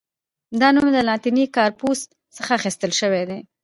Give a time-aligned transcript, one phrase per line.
[0.61, 1.99] دا نوم له لاتیني «کارپوس»
[2.35, 3.39] څخه اخیستل شوی دی.